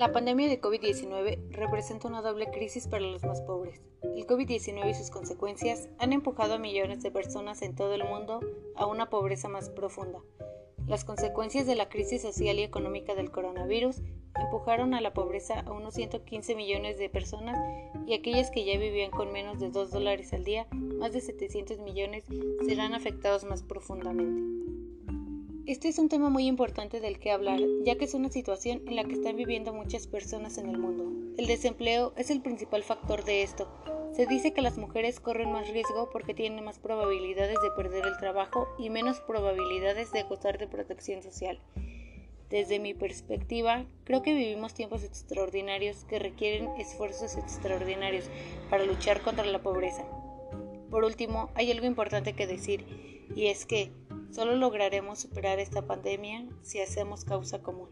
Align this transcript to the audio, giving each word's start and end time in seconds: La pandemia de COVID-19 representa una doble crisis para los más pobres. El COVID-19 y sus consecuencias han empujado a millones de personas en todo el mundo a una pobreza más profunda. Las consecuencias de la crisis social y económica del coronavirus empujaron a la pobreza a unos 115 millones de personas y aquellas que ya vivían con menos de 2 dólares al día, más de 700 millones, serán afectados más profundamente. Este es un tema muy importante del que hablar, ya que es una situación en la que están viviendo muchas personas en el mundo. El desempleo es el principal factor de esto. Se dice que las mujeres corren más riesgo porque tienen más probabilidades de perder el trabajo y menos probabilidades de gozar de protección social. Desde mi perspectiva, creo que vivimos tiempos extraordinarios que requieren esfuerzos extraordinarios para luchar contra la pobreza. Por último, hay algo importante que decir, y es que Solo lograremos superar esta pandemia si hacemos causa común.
La 0.00 0.12
pandemia 0.12 0.48
de 0.48 0.62
COVID-19 0.62 1.50
representa 1.50 2.08
una 2.08 2.22
doble 2.22 2.50
crisis 2.50 2.88
para 2.88 3.04
los 3.04 3.22
más 3.22 3.42
pobres. 3.42 3.82
El 4.16 4.26
COVID-19 4.26 4.88
y 4.88 4.94
sus 4.94 5.10
consecuencias 5.10 5.90
han 5.98 6.14
empujado 6.14 6.54
a 6.54 6.58
millones 6.58 7.02
de 7.02 7.10
personas 7.10 7.60
en 7.60 7.74
todo 7.74 7.92
el 7.92 8.04
mundo 8.04 8.40
a 8.76 8.86
una 8.86 9.10
pobreza 9.10 9.50
más 9.50 9.68
profunda. 9.68 10.20
Las 10.86 11.04
consecuencias 11.04 11.66
de 11.66 11.76
la 11.76 11.90
crisis 11.90 12.22
social 12.22 12.58
y 12.58 12.62
económica 12.62 13.14
del 13.14 13.30
coronavirus 13.30 14.00
empujaron 14.42 14.94
a 14.94 15.02
la 15.02 15.12
pobreza 15.12 15.60
a 15.60 15.70
unos 15.70 15.92
115 15.92 16.54
millones 16.54 16.96
de 16.96 17.10
personas 17.10 17.58
y 18.06 18.14
aquellas 18.14 18.50
que 18.50 18.64
ya 18.64 18.78
vivían 18.78 19.10
con 19.10 19.30
menos 19.32 19.60
de 19.60 19.68
2 19.68 19.90
dólares 19.90 20.32
al 20.32 20.44
día, 20.44 20.66
más 20.72 21.12
de 21.12 21.20
700 21.20 21.78
millones, 21.80 22.24
serán 22.66 22.94
afectados 22.94 23.44
más 23.44 23.62
profundamente. 23.62 24.89
Este 25.70 25.86
es 25.86 26.00
un 26.00 26.08
tema 26.08 26.30
muy 26.30 26.48
importante 26.48 26.98
del 26.98 27.20
que 27.20 27.30
hablar, 27.30 27.60
ya 27.84 27.94
que 27.94 28.04
es 28.04 28.14
una 28.14 28.28
situación 28.28 28.82
en 28.88 28.96
la 28.96 29.04
que 29.04 29.12
están 29.12 29.36
viviendo 29.36 29.72
muchas 29.72 30.08
personas 30.08 30.58
en 30.58 30.68
el 30.68 30.78
mundo. 30.78 31.04
El 31.38 31.46
desempleo 31.46 32.12
es 32.16 32.30
el 32.30 32.42
principal 32.42 32.82
factor 32.82 33.22
de 33.22 33.44
esto. 33.44 33.68
Se 34.12 34.26
dice 34.26 34.52
que 34.52 34.62
las 34.62 34.78
mujeres 34.78 35.20
corren 35.20 35.52
más 35.52 35.68
riesgo 35.68 36.10
porque 36.10 36.34
tienen 36.34 36.64
más 36.64 36.80
probabilidades 36.80 37.56
de 37.62 37.70
perder 37.76 38.04
el 38.04 38.16
trabajo 38.16 38.66
y 38.80 38.90
menos 38.90 39.20
probabilidades 39.20 40.10
de 40.10 40.24
gozar 40.24 40.58
de 40.58 40.66
protección 40.66 41.22
social. 41.22 41.60
Desde 42.48 42.80
mi 42.80 42.92
perspectiva, 42.92 43.86
creo 44.02 44.22
que 44.22 44.34
vivimos 44.34 44.74
tiempos 44.74 45.04
extraordinarios 45.04 46.04
que 46.06 46.18
requieren 46.18 46.66
esfuerzos 46.80 47.36
extraordinarios 47.36 48.24
para 48.70 48.86
luchar 48.86 49.20
contra 49.22 49.46
la 49.46 49.62
pobreza. 49.62 50.04
Por 50.90 51.04
último, 51.04 51.48
hay 51.54 51.70
algo 51.70 51.86
importante 51.86 52.32
que 52.32 52.48
decir, 52.48 52.84
y 53.36 53.46
es 53.46 53.66
que 53.66 53.92
Solo 54.30 54.54
lograremos 54.54 55.18
superar 55.18 55.58
esta 55.58 55.82
pandemia 55.82 56.46
si 56.62 56.80
hacemos 56.80 57.24
causa 57.24 57.62
común. 57.62 57.88